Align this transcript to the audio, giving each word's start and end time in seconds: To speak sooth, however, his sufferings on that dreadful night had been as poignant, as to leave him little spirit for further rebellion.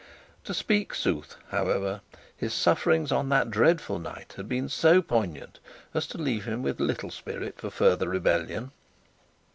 To 0.45 0.53
speak 0.55 0.95
sooth, 0.95 1.35
however, 1.49 2.01
his 2.35 2.55
sufferings 2.55 3.11
on 3.11 3.29
that 3.29 3.51
dreadful 3.51 3.99
night 3.99 4.33
had 4.35 4.49
been 4.49 4.65
as 4.65 4.83
poignant, 5.07 5.59
as 5.93 6.07
to 6.07 6.17
leave 6.17 6.45
him 6.45 6.63
little 6.63 7.11
spirit 7.11 7.61
for 7.61 7.69
further 7.69 8.09
rebellion. 8.09 8.71